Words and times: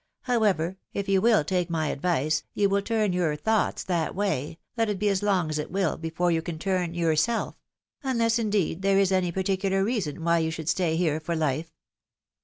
How 0.23 0.41
ever, 0.41 0.77
if 0.95 1.07
you 1.07 1.21
will 1.21 1.43
take 1.43 1.69
my 1.69 1.89
advice, 1.89 2.41
you 2.55 2.69
will 2.69 2.81
turn 2.81 3.13
your 3.13 3.35
thoughts 3.35 3.83
that 3.83 4.15
way, 4.15 4.57
let 4.75 4.89
it 4.89 4.97
be 4.97 5.09
as 5.09 5.21
long 5.21 5.51
as 5.51 5.59
it 5.59 5.69
will 5.69 5.95
before 5.95 6.31
you 6.31 6.41
can 6.41 6.57
turn 6.57 6.95
your 6.95 7.15
self—unless^ 7.15 8.39
indeed, 8.39 8.81
there 8.81 8.97
is 8.97 9.11
any 9.11 9.31
particular 9.31 9.83
reason 9.83 10.23
why 10.23 10.39
you 10.39 10.49
should 10.49 10.69
stay 10.69 10.95
here 10.97 11.19
for 11.19 11.35
life." 11.35 11.71